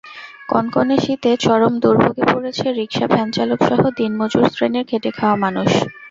[0.49, 5.69] কনকনে শীতে চরম দুর্ভোগে পড়েছে রিকশা-ভ্যানচালকসহ দিনমজুর শ্রেণীর খেটে খাওয়া মানুষ।